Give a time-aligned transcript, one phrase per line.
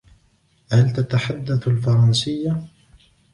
[0.71, 2.65] هل تتحدث الفرنسية؟